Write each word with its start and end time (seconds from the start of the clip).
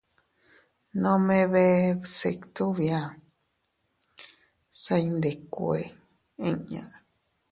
Nome 1.01 1.37
bee 1.51 1.81
bsitu 2.01 2.65
bia, 2.77 3.01
se 4.81 4.93
iyndikkue 5.05 5.79
inña. 6.49 6.83